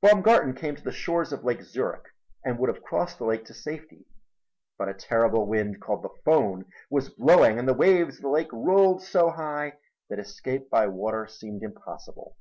Baumgarten 0.00 0.54
came 0.54 0.74
to 0.76 0.82
the 0.82 0.90
shores 0.90 1.30
of 1.30 1.44
Lake 1.44 1.60
Zurich 1.60 2.06
and 2.42 2.58
would 2.58 2.68
have 2.68 2.82
crossed 2.82 3.18
the 3.18 3.26
lake 3.26 3.44
to 3.44 3.52
safety, 3.52 4.06
but 4.78 4.88
a 4.88 4.94
terrible 4.94 5.46
wind 5.46 5.78
called 5.82 6.02
the 6.02 6.08
Fohn 6.24 6.64
was 6.88 7.10
blowing 7.10 7.58
and 7.58 7.68
the 7.68 7.74
waves 7.74 8.16
of 8.16 8.22
the 8.22 8.30
lake 8.30 8.50
rolled 8.50 9.02
so 9.02 9.28
high 9.28 9.74
that 10.08 10.18
escape 10.18 10.70
by 10.70 10.86
water 10.86 11.26
seemed 11.26 11.62
impossible. 11.62 12.34